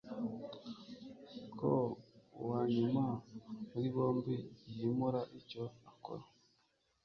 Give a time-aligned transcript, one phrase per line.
[1.59, 1.71] ko
[2.39, 3.05] uwanyuma
[3.71, 4.35] muri bombi
[4.77, 6.23] yimura icyo akora